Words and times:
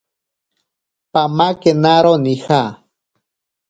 Pamakenaro 1.11 2.13
nija. 2.23 2.61